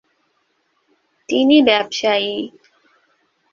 তিনি 1.29 1.57
ব্যবসায়ী। 1.61 2.33